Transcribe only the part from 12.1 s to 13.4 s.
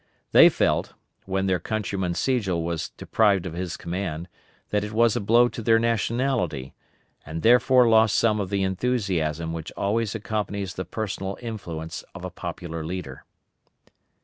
of a popular leader.